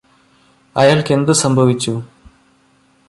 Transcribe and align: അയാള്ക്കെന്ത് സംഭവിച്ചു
അയാള്ക്കെന്ത് 0.75 1.31
സംഭവിച്ചു 1.33 1.93